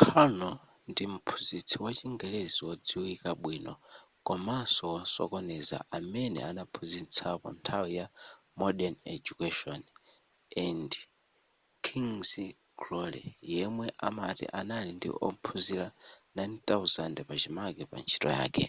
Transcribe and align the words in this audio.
karno 0.00 0.50
ndi 0.90 1.04
mphunzitsi 1.14 1.76
wa 1.84 1.90
chingelezi 1.98 2.58
wodziwika 2.66 3.30
bwino 3.42 3.72
komanso 4.26 4.82
wosokoneza 4.92 5.78
amene 5.98 6.38
anaphunzitsapo 6.50 7.46
nthawi 7.56 7.90
ya 7.98 8.06
modern 8.60 8.96
education 9.16 9.80
and 10.66 10.90
king's 11.86 12.32
glory 12.80 13.24
yemwe 13.52 13.86
amati 14.08 14.46
anali 14.60 14.90
ndi 14.94 15.08
ophunzira 15.26 15.86
9,000 16.36 17.26
pachimake 17.28 17.82
pa 17.90 17.96
ntchito 18.02 18.28
yake 18.38 18.64